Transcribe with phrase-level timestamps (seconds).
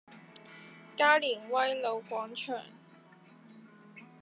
[0.95, 2.59] 加連威老廣場